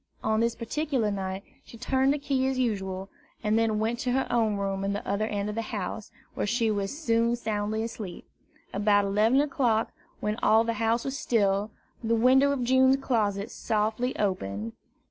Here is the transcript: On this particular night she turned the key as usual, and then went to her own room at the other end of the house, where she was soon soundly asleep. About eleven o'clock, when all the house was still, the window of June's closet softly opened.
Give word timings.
On 0.23 0.39
this 0.39 0.55
particular 0.55 1.11
night 1.11 1.43
she 1.63 1.77
turned 1.77 2.11
the 2.11 2.17
key 2.17 2.47
as 2.47 2.57
usual, 2.57 3.11
and 3.43 3.55
then 3.55 3.77
went 3.77 3.99
to 3.99 4.13
her 4.13 4.25
own 4.31 4.55
room 4.55 4.83
at 4.83 4.93
the 4.93 5.07
other 5.07 5.27
end 5.27 5.47
of 5.47 5.53
the 5.53 5.61
house, 5.61 6.09
where 6.33 6.47
she 6.47 6.71
was 6.71 6.97
soon 6.99 7.35
soundly 7.35 7.83
asleep. 7.83 8.27
About 8.73 9.05
eleven 9.05 9.39
o'clock, 9.41 9.91
when 10.19 10.37
all 10.41 10.63
the 10.63 10.73
house 10.81 11.05
was 11.05 11.19
still, 11.19 11.69
the 12.03 12.15
window 12.15 12.49
of 12.51 12.63
June's 12.63 12.97
closet 12.97 13.51
softly 13.51 14.17
opened. 14.17 14.73